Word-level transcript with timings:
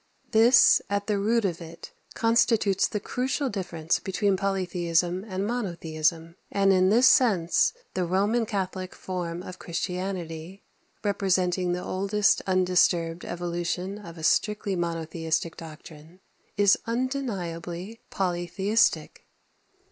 This, 0.31 0.81
at 0.89 1.05
the 1.05 1.19
root 1.19 1.45
of 1.45 1.61
it, 1.61 1.91
constitutes 2.15 2.87
the 2.87 2.99
crucial 2.99 3.49
difference 3.51 3.99
between 3.99 4.35
polytheism 4.35 5.23
and 5.27 5.45
monotheism; 5.45 6.37
and 6.51 6.73
in 6.73 6.89
this 6.89 7.07
sense 7.07 7.71
the 7.93 8.03
Roman 8.03 8.47
Catholic 8.47 8.95
form 8.95 9.43
of 9.43 9.59
Christianity, 9.59 10.63
representing 11.03 11.73
the 11.73 11.83
oldest 11.83 12.41
undisturbed 12.47 13.25
evolution 13.25 13.99
of 13.99 14.17
a 14.17 14.23
strictly 14.23 14.75
monotheistic 14.75 15.55
doctrine, 15.55 16.19
is 16.57 16.79
undeniably 16.87 18.01
polytheistic. 18.09 19.27